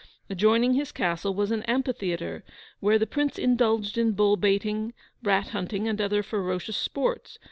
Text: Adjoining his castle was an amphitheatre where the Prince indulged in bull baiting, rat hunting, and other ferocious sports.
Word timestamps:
Adjoining 0.31 0.73
his 0.73 0.91
castle 0.91 1.35
was 1.35 1.51
an 1.51 1.61
amphitheatre 1.67 2.43
where 2.79 2.97
the 2.97 3.05
Prince 3.05 3.37
indulged 3.37 3.99
in 3.99 4.13
bull 4.13 4.35
baiting, 4.35 4.95
rat 5.21 5.49
hunting, 5.49 5.87
and 5.87 6.01
other 6.01 6.23
ferocious 6.23 6.75
sports. 6.75 7.37